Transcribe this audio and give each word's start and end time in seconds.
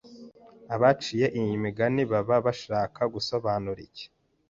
abaciye 0.75 1.25
iyi 1.39 1.53
migani 1.63 2.01
baba 2.11 2.35
bashaka 2.45 3.01
gusobanura 3.13 3.79
iki 3.87 4.05